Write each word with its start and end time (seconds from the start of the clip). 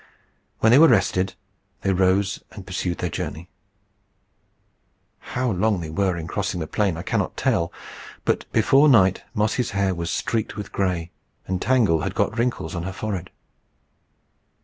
When 0.61 0.71
they 0.71 0.79
were 0.79 0.87
rested 0.87 1.35
they 1.81 1.93
rose 1.93 2.41
and 2.53 2.65
pursued 2.65 2.97
their 2.97 3.09
journey. 3.11 3.49
How 5.35 5.51
long 5.51 5.79
they 5.79 5.91
were 5.91 6.17
in 6.17 6.25
crossing 6.25 6.59
this 6.59 6.69
plain 6.71 6.97
I 6.97 7.03
cannot 7.03 7.37
tell; 7.37 7.71
but 8.25 8.51
before 8.51 8.89
night 8.89 9.21
Mossy's 9.35 9.69
hair 9.77 9.93
was 9.93 10.09
streaked 10.09 10.55
with 10.57 10.71
gray, 10.71 11.11
and 11.45 11.61
Tangle 11.61 12.01
had 12.01 12.15
got 12.15 12.35
wrinkles 12.35 12.73
on 12.73 12.81
her 12.81 12.93
forehead. 12.93 13.29